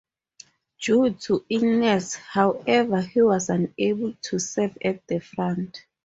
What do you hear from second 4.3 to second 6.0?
serve at the front.